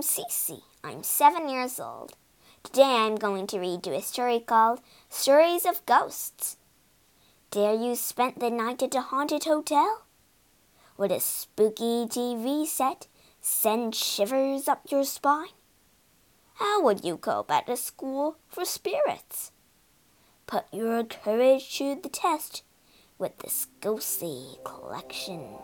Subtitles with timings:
[0.00, 0.62] I'm Cece.
[0.82, 2.14] I'm seven years old.
[2.62, 4.80] Today I'm going to read you a story called
[5.10, 6.56] Stories of Ghosts.
[7.50, 10.06] Dare you spend the night at a haunted hotel?
[10.96, 13.08] Would a spooky TV set
[13.42, 15.52] send shivers up your spine?
[16.54, 19.52] How would you cope at a school for spirits?
[20.46, 22.62] Put your courage to the test
[23.18, 25.58] with this ghostly collection.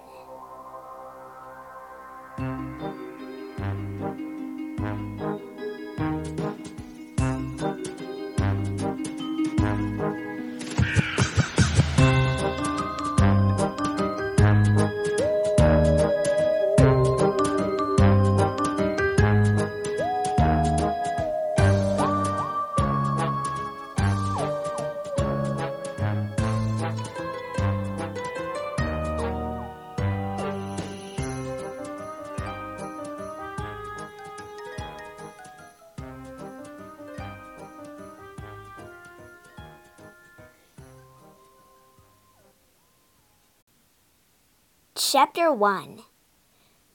[45.18, 46.00] Chapter 1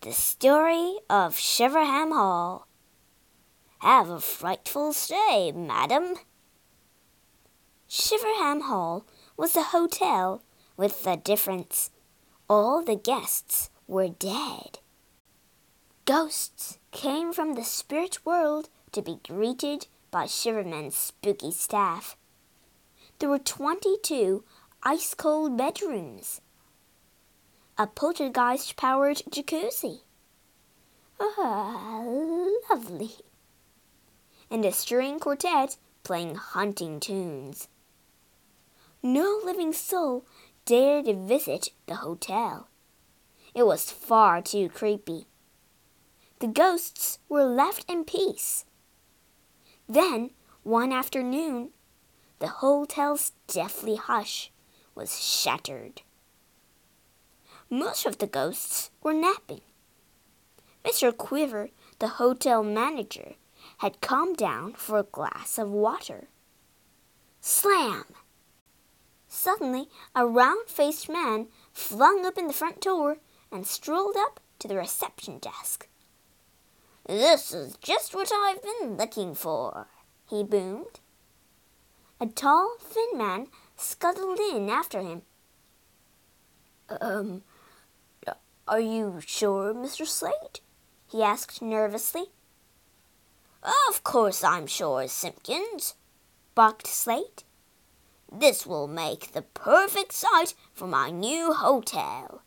[0.01, 2.67] The Story of Shiverham Hall.
[3.79, 6.13] Have a frightful stay, madam.
[7.89, 10.43] Shiverham Hall was a hotel
[10.77, 11.89] with the difference
[12.47, 14.77] all the guests were dead.
[16.05, 22.15] Ghosts came from the spirit world to be greeted by Shiverham's spooky staff.
[23.17, 24.43] There were twenty two
[24.83, 26.39] ice cold bedrooms
[27.77, 30.01] a poltergeist powered jacuzzi.
[31.19, 32.03] Ah,
[32.69, 33.11] lovely.
[34.49, 37.67] And a string quartet playing haunting tunes.
[39.03, 40.25] No living soul
[40.65, 42.67] dared to visit the hotel.
[43.53, 45.27] It was far too creepy.
[46.39, 48.65] The ghosts were left in peace.
[49.87, 50.31] Then,
[50.63, 51.69] one afternoon,
[52.39, 54.51] the hotel's deathly hush
[54.95, 56.01] was shattered.
[57.73, 59.61] Most of the ghosts were napping.
[60.83, 61.15] Mr.
[61.15, 63.35] Quiver, the hotel manager,
[63.77, 66.27] had come down for a glass of water.
[67.39, 68.03] Slam!
[69.29, 73.19] Suddenly, a round faced man flung open the front door
[73.53, 75.87] and strolled up to the reception desk.
[77.07, 79.87] This is just what I've been looking for,
[80.29, 80.99] he boomed.
[82.19, 85.21] A tall, thin man scuttled in after him.
[86.99, 87.43] Um,
[88.67, 90.05] are you sure, Mr.
[90.05, 90.61] Slate?
[91.07, 92.25] he asked nervously.
[93.89, 95.95] Of course I'm sure, Simpkins,
[96.55, 97.43] barked Slate.
[98.31, 102.43] This will make the perfect site for my new hotel.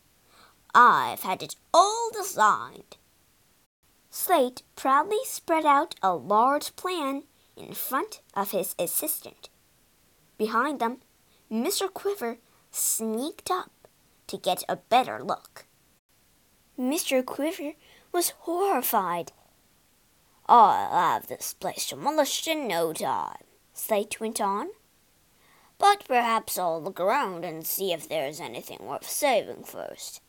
[0.74, 2.96] I've had it all designed.
[4.10, 7.24] Slate proudly spread out a large plan
[7.56, 9.50] in front of his assistant.
[10.38, 10.98] Behind them,
[11.50, 11.92] Mr.
[11.92, 12.38] Quiver
[12.70, 13.70] sneaked up
[14.26, 15.66] to get a better look.
[16.78, 17.24] Mr.
[17.24, 17.72] Quiver
[18.12, 19.32] was horrified.
[20.46, 24.70] I'll have this place demolished in no time, Slate went on.
[25.78, 30.20] But perhaps I'll look around and see if there's anything worth saving first.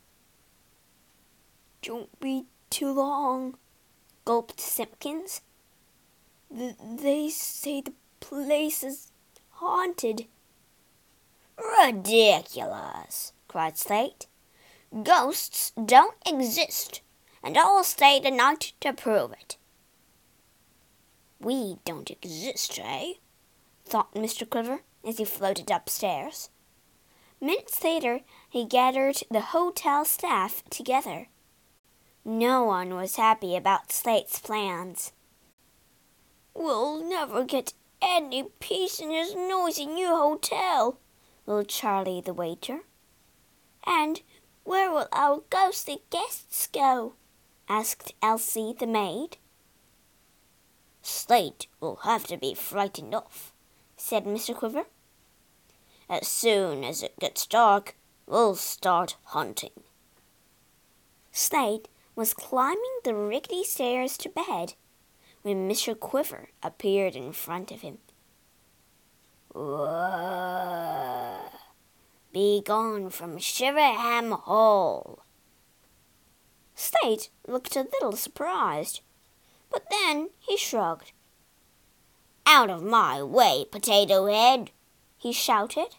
[1.81, 3.57] Don't be too long,
[4.23, 5.41] gulped Simpkins.
[6.55, 9.11] Th they say the place is
[9.51, 10.27] haunted.
[11.57, 14.27] Ridiculous, cried Slate.
[15.03, 17.01] Ghosts don't exist,
[17.43, 19.57] and I'll stay the night to prove it.
[21.39, 23.13] We don't exist, eh?
[23.83, 24.49] thought Mr.
[24.49, 26.49] Quiver as he floated upstairs.
[27.41, 31.27] Minutes later, he gathered the hotel staff together.
[32.23, 35.11] No one was happy about Slate's plans.
[36.53, 40.99] We'll never get any peace in this noisy new hotel,
[41.45, 42.79] will Charlie the waiter.
[43.85, 44.21] And
[44.65, 47.13] where will our ghostly guests go?
[47.69, 49.37] asked Elsie the maid.
[51.01, 53.53] Slate will have to be frightened off,
[53.95, 54.53] said Mr.
[54.53, 54.85] Quiver.
[56.09, 57.95] As soon as it gets dark,
[58.27, 59.83] we'll start hunting.
[61.31, 64.73] Slate was climbing the rickety stairs to bed
[65.43, 65.99] when Mr.
[65.99, 67.99] Quiver appeared in front of him.
[69.53, 71.24] Whoa.
[72.35, 75.19] Be gone from Shiverham Hall.
[76.75, 78.99] Slate looked a little surprised,
[79.71, 81.13] but then he shrugged.
[82.45, 84.71] Out of my way, Potato Head!
[85.17, 85.95] he shouted.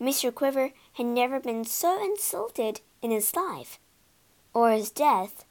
[0.00, 0.32] Mr.
[0.32, 3.80] Quiver had never been so insulted in his life,
[4.54, 5.44] or his death.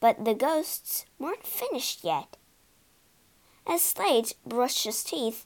[0.00, 2.38] But the ghosts weren't finished yet.
[3.66, 5.44] As Slate brushed his teeth,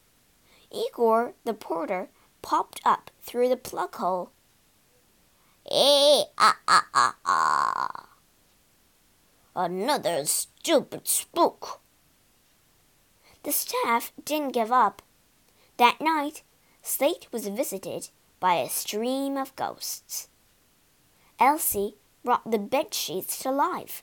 [0.71, 2.09] Igor the porter
[2.43, 4.31] popped up through the plug hole.
[5.71, 8.09] Eh, ah, ah, ah, ah.
[9.55, 11.81] Another stupid spook.
[13.45, 15.03] The staff didn't give up.
[15.77, 16.43] That night,
[16.83, 18.11] Slate was visited
[18.41, 20.29] by a stream of ghosts.
[21.39, 24.03] Elsie brought the bed sheets to life.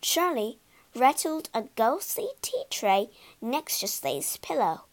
[0.00, 0.58] Charlie
[0.94, 3.10] rattled a ghostly tea tray
[3.40, 4.84] next to Slate's pillow.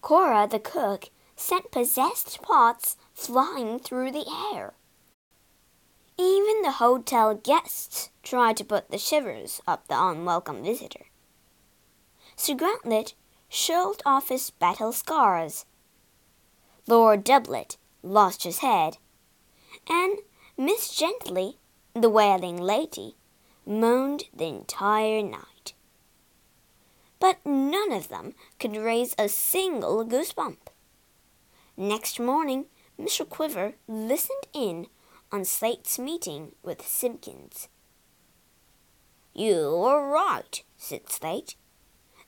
[0.00, 1.10] Cora the cook
[1.40, 4.74] sent possessed pots flying through the air.
[6.18, 11.06] Even the hotel guests tried to put the shivers up the unwelcome visitor.
[12.36, 13.14] Sir Gauntlet
[13.48, 15.64] shoved off his battle scars.
[16.86, 18.98] Lord Doublet lost his head,
[19.88, 20.18] and
[20.58, 21.56] Miss Gently,
[21.94, 23.16] the wailing lady,
[23.64, 25.72] moaned the entire night.
[27.18, 30.58] But none of them could raise a single goosebump.
[31.80, 32.66] Next morning,
[33.00, 33.26] Mr.
[33.26, 34.88] Quiver listened in
[35.32, 37.68] on Slate's meeting with Simpkins.
[39.32, 41.54] You were right, said Slate.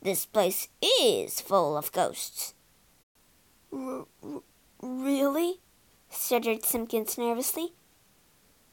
[0.01, 2.55] This place is full of ghosts.
[3.71, 4.07] R
[4.81, 5.61] really?
[6.09, 7.75] stuttered Simpkins nervously.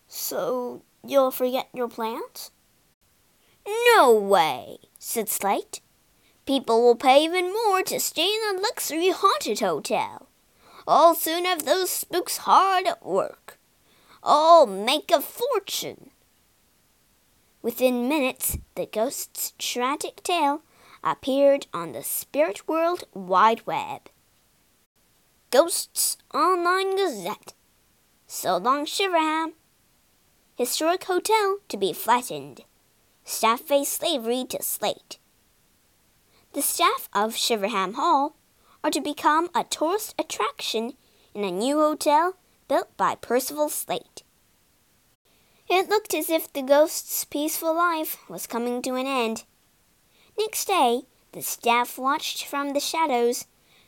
[0.08, 2.52] So you'll forget your plans?
[3.68, 5.82] No way, said Slate.
[6.46, 10.29] People will pay even more to stay in a luxury haunted hotel.
[10.92, 13.60] I'll soon have those spooks hard at work.
[14.24, 16.10] I'll make a fortune.
[17.62, 20.64] Within minutes, the ghost's tragic tale
[21.04, 24.10] appeared on the Spirit World Wide Web.
[25.52, 27.54] Ghosts Online Gazette.
[28.26, 29.52] So long, Shiverham.
[30.56, 32.62] Historic Hotel to be flattened.
[33.24, 35.20] Staff face slavery to slate.
[36.54, 38.36] The staff of Shiverham Hall
[38.84, 40.94] are to become a tourist attraction
[41.34, 42.36] in a new hotel
[42.68, 44.24] built by Percival Slate.
[45.70, 49.44] It looked as if the ghost's peaceful life was coming to an end.
[50.38, 53.46] Next day, the staff watched from the shadows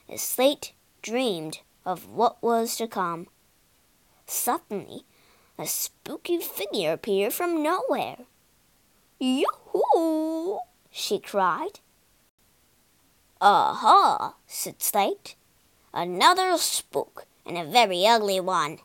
[0.08, 3.28] as Slate dreamed of what was to come.
[4.28, 5.06] Suddenly,
[5.58, 8.18] a spooky figure appeared from nowhere.
[9.20, 10.60] Yoo-hoo!
[10.90, 11.81] she cried.
[13.44, 15.36] Aha, said Slate.
[15.92, 18.78] Another spook and a very ugly one.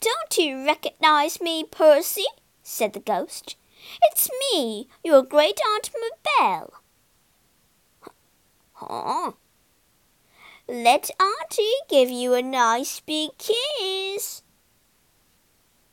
[0.00, 2.26] Don't you recognize me, Percy?
[2.62, 3.56] said the ghost.
[4.04, 6.74] It's me, your great aunt Mabel.
[8.74, 9.32] Huh?
[10.68, 14.42] Let Auntie give you a nice big kiss.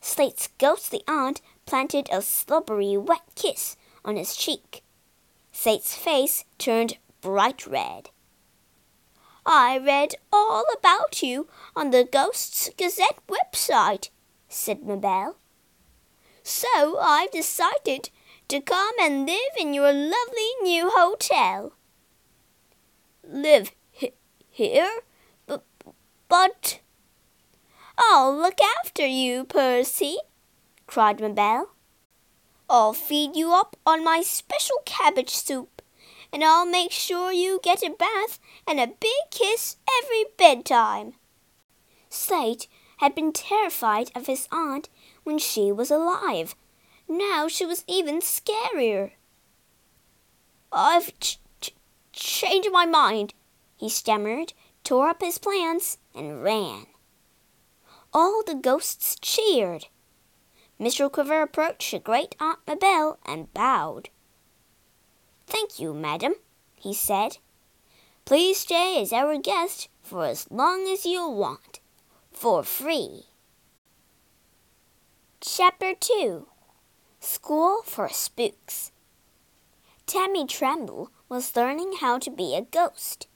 [0.01, 3.75] Slate's ghostly aunt planted a slubbery wet kiss
[4.05, 4.83] on his cheek.
[5.51, 8.09] Slate's face turned bright red.
[9.45, 14.09] I read all about you on the Ghosts Gazette website,
[14.49, 15.37] said Mabel.
[16.43, 18.09] So I've decided
[18.49, 21.73] to come and live in your lovely new hotel.
[23.23, 24.13] Live he
[24.49, 25.01] here?
[25.47, 25.55] B
[26.27, 26.79] but.
[27.97, 30.17] I'll look after you, Percy,
[30.85, 31.71] cried Mabel.
[32.69, 35.81] I'll feed you up on my special cabbage soup
[36.31, 41.13] and I'll make sure you get a bath and a big kiss every bedtime.
[42.09, 42.67] Slate
[42.97, 44.89] had been terrified of his aunt
[45.23, 46.55] when she was alive.
[47.07, 49.11] Now she was even scarier.
[50.71, 51.73] I've ch ch
[52.11, 53.33] changed my mind,
[53.77, 54.53] he stammered,
[54.83, 56.87] tore up his plans, and ran.
[58.13, 59.87] All the ghosts cheered.
[60.79, 61.11] Mr.
[61.11, 64.09] Quiver approached the great Aunt Mabel and bowed.
[65.47, 66.35] Thank you, madam,
[66.75, 67.37] he said.
[68.25, 71.79] Please stay as our guest for as long as you want,
[72.31, 73.27] for free.
[75.39, 76.47] Chapter 2
[77.21, 78.91] School for Spooks
[80.05, 83.27] Tammy Tremble was learning how to be a ghost.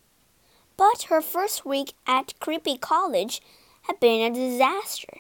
[0.76, 3.42] But her first week at Creepy College
[3.84, 5.20] had been a disaster.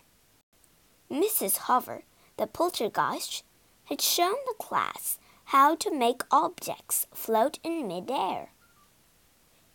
[1.10, 1.57] Mrs.
[1.57, 2.03] Hover,
[2.38, 3.43] the poltergeist,
[3.86, 5.19] had shown the class
[5.51, 8.53] how to make objects float in midair.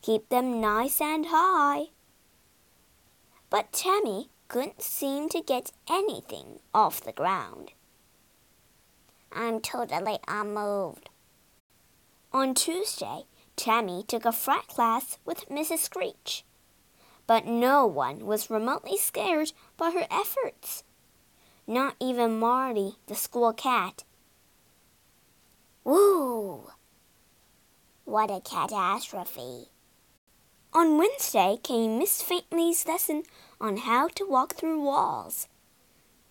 [0.00, 1.88] Keep them nice and high.
[3.50, 7.72] But Tammy couldn't seem to get anything off the ground.
[9.30, 11.10] I'm totally unmoved.
[12.32, 15.80] On Tuesday, Tammy took a frat class with Mrs.
[15.80, 16.42] Screech.
[17.26, 20.84] But no one was remotely scared by her efforts.
[21.66, 24.04] not even Marty, the school cat.
[25.86, 26.66] Woo!
[28.04, 29.68] What a catastrophe!
[30.72, 33.22] On Wednesday came Miss Faintley's lesson
[33.60, 35.46] on how to walk through walls.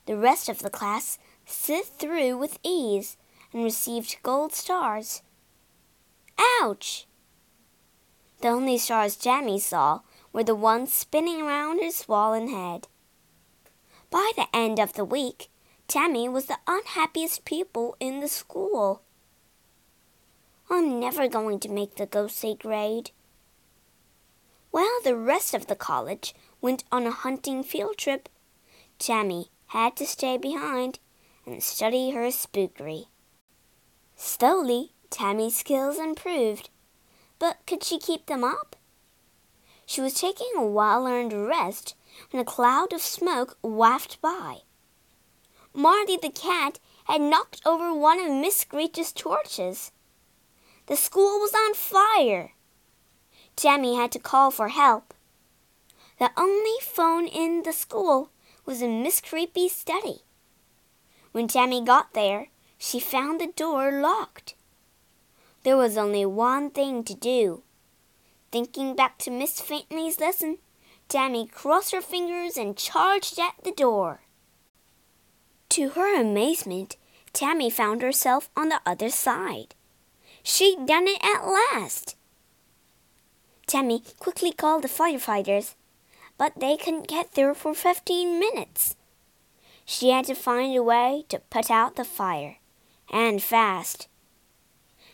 [0.07, 3.15] The rest of the class slid through with ease
[3.53, 5.21] and received gold stars.
[6.61, 7.07] Ouch!
[8.41, 10.01] The only stars Tammy saw
[10.33, 12.89] were the ones spinning around her swollen head.
[14.11, 15.49] By the end of the week,
[15.87, 19.04] Tammy was the unhappiest pupil in the school.
[20.69, 23.11] I'm never going to make the GOSA grade.
[24.71, 28.27] While the rest of the college went on a hunting field trip,
[28.97, 30.99] Tammy had to stay behind
[31.45, 33.05] and study her spookery.
[34.15, 36.69] Slowly, Tammy's skills improved,
[37.37, 38.75] but could she keep them up?
[39.85, 41.95] She was taking a well earned rest
[42.31, 44.59] when a cloud of smoke wafted by.
[45.73, 49.91] Marty the cat had knocked over one of Miss Screech's torches.
[50.87, 52.51] The school was on fire.
[53.55, 55.13] Tammy had to call for help.
[56.19, 58.29] The only phone in the school
[58.65, 60.21] was in Miss Creepy's study.
[61.31, 64.55] When Tammy got there, she found the door locked.
[65.63, 67.63] There was only one thing to do.
[68.51, 70.59] Thinking back to Miss Faintley's lesson,
[71.09, 74.21] Tammy crossed her fingers and charged at the door.
[75.69, 76.95] To her amazement,
[77.33, 79.75] Tammy found herself on the other side.
[80.47, 82.15] She'd done it at last.
[83.65, 85.73] Tammy quickly called the firefighters,
[86.37, 88.95] but they couldn't get there for 15 minutes.
[89.85, 92.57] She had to find a way to put out the fire,
[93.11, 94.07] and fast.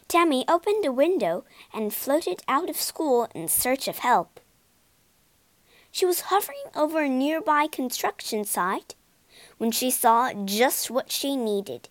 [0.09, 4.41] Tammy opened a window and floated out of school in search of help.
[5.93, 8.95] She was hovering over a nearby construction site
[9.57, 11.87] when she saw just what she needed.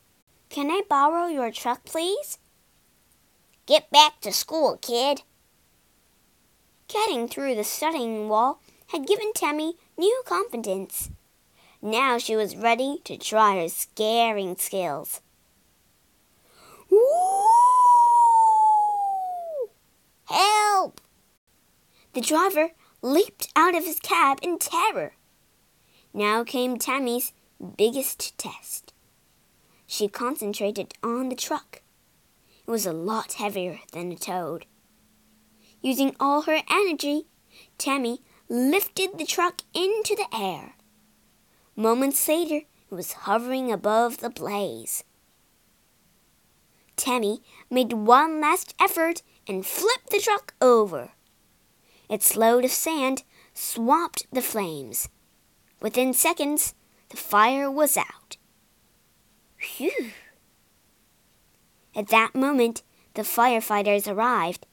[0.50, 2.37] Can I borrow your truck, please?
[3.67, 5.23] Get back to school, kid.
[6.88, 11.11] Getting through the studying wall had given Tammy new confidence.
[11.81, 15.21] Now she was ready to try her scaring skills.
[20.25, 21.00] Help!
[22.12, 22.71] The driver
[23.02, 25.14] leaped out of his cab in terror.
[26.12, 27.33] Now came Tammy's
[27.76, 28.93] biggest test.
[29.87, 31.83] She concentrated on the truck.
[32.71, 34.65] Was a lot heavier than a toad.
[35.83, 37.27] Using all her energy,
[37.79, 40.75] Tammy lifted the truck into the air.
[41.75, 42.59] Moments later,
[42.89, 45.03] it was hovering above the blaze.
[46.95, 51.11] Tammy made one last effort and flipped the truck over.
[52.09, 55.09] Its load of sand swamped the flames.
[55.83, 56.77] Within seconds,
[57.09, 58.37] the fire was out.
[59.59, 60.12] Phew!
[61.94, 62.82] At that moment,
[63.14, 64.66] the firefighters arrived.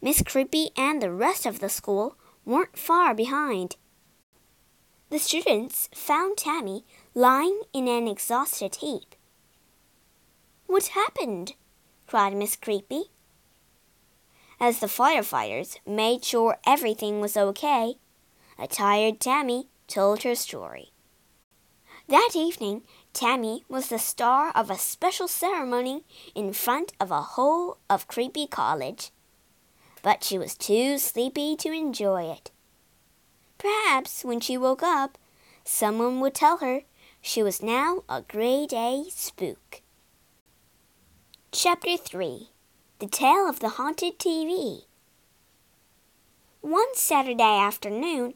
[0.00, 3.76] Miss Creepy and the rest of the school weren't far behind.
[5.10, 9.14] The students found Tammy lying in an exhausted heap.
[10.66, 11.54] What happened?
[12.06, 13.10] cried Miss Creepy.
[14.58, 17.96] As the firefighters made sure everything was okay,
[18.58, 20.92] a tired Tammy told her story.
[22.08, 26.04] That evening, Tammy was the star of a special ceremony
[26.34, 29.10] in front of a whole of Creepy College.
[30.02, 32.50] But she was too sleepy to enjoy it.
[33.58, 35.18] Perhaps when she woke up,
[35.64, 36.82] someone would tell her
[37.20, 39.82] she was now a grade A spook.
[41.52, 42.48] Chapter 3
[42.98, 44.86] The Tale of the Haunted TV.
[46.62, 48.34] One Saturday afternoon,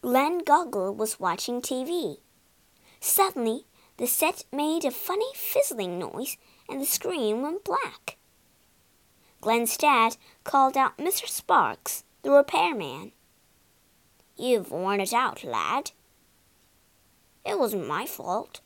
[0.00, 2.18] Glenn Goggle was watching TV.
[3.00, 6.36] Suddenly, the set made a funny fizzling noise
[6.68, 8.16] and the screen went black.
[9.40, 11.28] Glenn's dad called out Mr.
[11.28, 13.12] Sparks, the repairman.
[14.36, 15.90] You've worn it out, lad.
[17.44, 18.60] It wasn't my fault.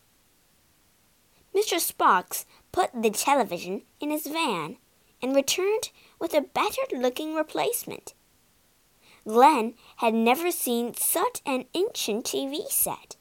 [1.54, 1.80] Mr.
[1.80, 4.76] Sparks put the television in his van
[5.22, 5.90] and returned
[6.20, 8.12] with a battered looking replacement.
[9.26, 13.15] Glenn had never seen such an ancient TV set.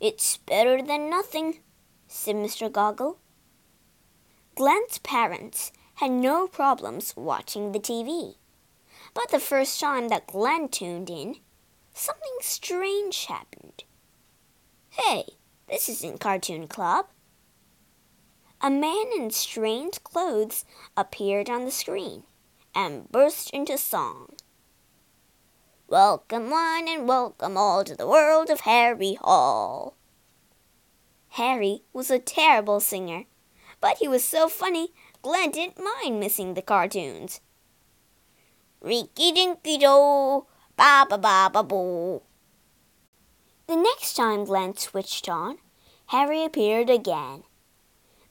[0.00, 1.58] It's better than nothing,
[2.08, 2.72] said Mr.
[2.72, 3.18] Goggle.
[4.54, 8.36] Glenn's parents had no problems watching the TV.
[9.12, 11.36] But the first time that Glenn tuned in,
[11.92, 13.84] something strange happened.
[14.88, 15.24] Hey,
[15.68, 17.06] this isn't Cartoon Club.
[18.62, 20.64] A man in strange clothes
[20.96, 22.22] appeared on the screen
[22.74, 24.34] and burst into song.
[25.90, 29.96] Welcome one and welcome all to the world of Harry Hall.
[31.30, 33.24] Harry was a terrible singer,
[33.80, 37.40] but he was so funny Glen didn't mind missing the cartoons.
[38.80, 42.22] Rinky dinky do, ba ba ba ba boo.
[43.66, 45.58] The next time Glen switched on,
[46.06, 47.42] Harry appeared again.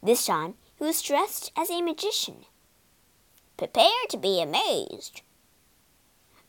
[0.01, 2.45] This time he was dressed as a magician.
[3.57, 5.23] Prepare to be amazed.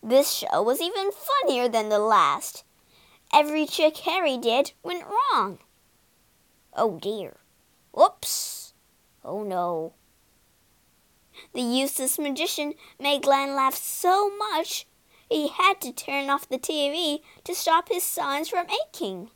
[0.03, 2.65] This show was even funnier than the last.
[3.33, 5.59] Every trick Harry did went wrong.
[6.75, 7.37] Oh dear.
[7.93, 8.73] Whoops.
[9.25, 9.93] Oh no.
[11.53, 14.87] The useless magician made Glen laugh so much
[15.31, 19.31] he had to turn off the TV to stop his sides from aching.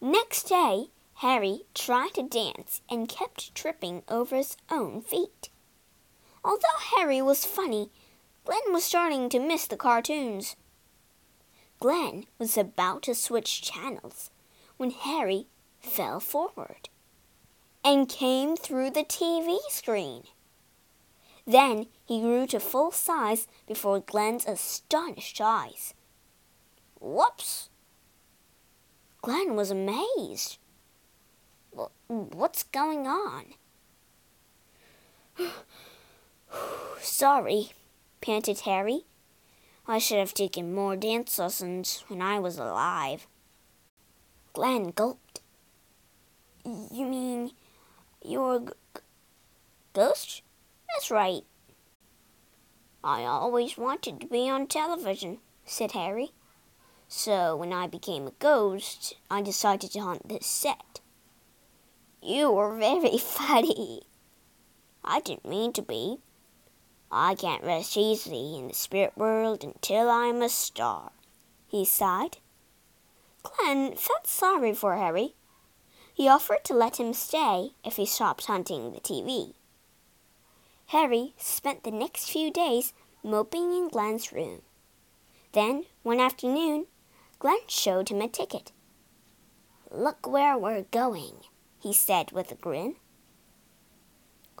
[0.00, 5.48] Next day, Harry tried to dance and kept tripping over his own feet.
[6.44, 7.90] Although Harry was funny,
[8.48, 10.56] Glen was starting to miss the cartoons.
[11.80, 14.30] Glen was about to switch channels
[14.78, 15.48] when Harry
[15.80, 16.88] fell forward
[17.84, 20.22] and came through the TV screen.
[21.46, 25.92] Then he grew to full size before Glen's astonished eyes.
[27.02, 27.68] Whoops!
[29.20, 30.56] Glen was amazed.
[32.06, 33.44] What's going on?
[37.02, 37.72] Sorry,
[38.20, 39.04] panted Harry.
[39.86, 43.26] I should have taken more dance lessons when I was alive.
[44.52, 45.40] Glen gulped.
[46.64, 47.52] You mean
[48.22, 49.00] you're a g-
[49.94, 50.42] ghost?
[50.88, 51.42] That's right.
[53.02, 56.32] I always wanted to be on television, said Harry.
[57.08, 61.00] So when I became a ghost, I decided to haunt this set.
[62.20, 64.02] You were very funny.
[65.02, 66.18] I didn't mean to be.
[67.10, 71.12] I can't rest easily in the spirit world until I'm a star,
[71.66, 72.38] he sighed.
[73.42, 75.34] Glen felt sorry for Harry.
[76.12, 79.54] He offered to let him stay if he stopped hunting the TV.
[80.86, 84.62] Harry spent the next few days moping in Glen's room.
[85.52, 86.86] Then, one afternoon,
[87.38, 88.72] Glen showed him a ticket.
[89.90, 91.44] Look where we're going,
[91.80, 92.96] he said with a grin.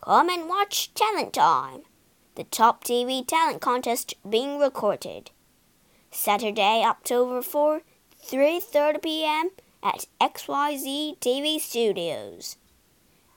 [0.02, 1.82] Come and watch Talent Time,
[2.38, 5.32] the top TV talent contest being recorded.
[6.12, 7.82] Saturday, October 4,
[8.24, 9.50] 3:30 p.m.
[9.82, 12.56] at XYZ TV Studios.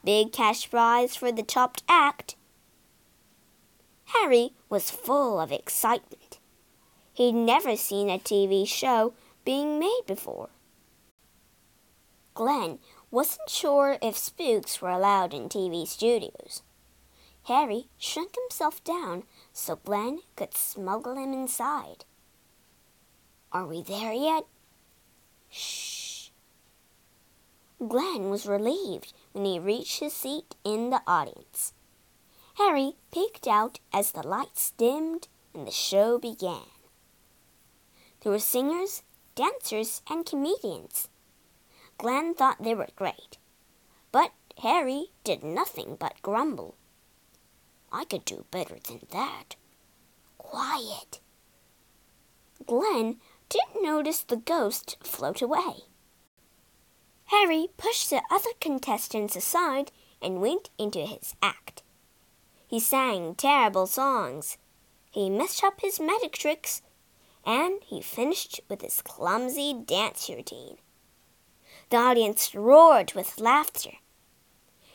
[0.04, 2.36] Big cash prize for the top act
[4.14, 6.38] Harry was full of excitement.
[7.14, 10.50] He'd never seen a TV show being made before.
[12.36, 12.78] Glen
[13.10, 16.62] wasn't sure if spooks were allowed in TV studios.
[17.46, 22.06] Harry shrunk himself down so Glen could smuggle him inside.
[23.52, 24.46] Are we there yet?
[25.50, 26.30] Shh.
[27.86, 31.74] Glen was relieved when he reached his seat in the audience.
[32.56, 36.70] Harry peeked out as the lights dimmed and the show began.
[38.22, 39.02] There were singers,
[39.34, 41.10] dancers, and comedians.
[41.98, 43.38] Glen thought they were great,
[44.12, 46.76] but Harry did nothing but grumble.
[47.92, 49.56] I could do better than that.
[50.38, 51.20] Quiet.
[52.66, 53.18] Glen
[53.50, 55.86] didn't notice the ghost float away.
[57.26, 61.82] Harry pushed the other contestants aside and went into his act.
[62.68, 64.58] He sang terrible songs.
[65.10, 66.82] He messed up his magic tricks.
[67.46, 70.78] And he finished with his clumsy dance routine.
[71.90, 73.94] The audience roared with laughter.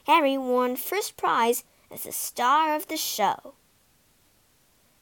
[0.06, 3.54] Harry won first prize as the star of the show.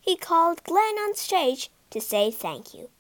[0.01, 2.91] He called Glen on stage to say thank you.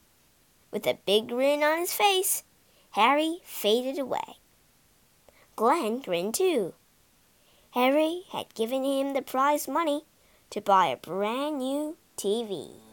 [0.70, 2.44] With a big grin on his face,
[2.92, 4.38] Harry faded away.
[5.56, 6.74] Glen grinned too.
[7.72, 10.04] Harry had given him the prize money
[10.50, 12.83] to buy a brand new TV.